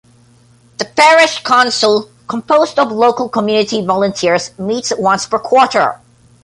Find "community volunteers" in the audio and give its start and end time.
3.29-4.49